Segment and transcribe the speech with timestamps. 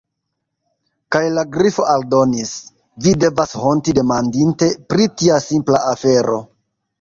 [1.15, 2.53] Kaj la Grifo aldonis:
[3.07, 6.41] "Vi devas honti, demandinte pri tia simpla afero."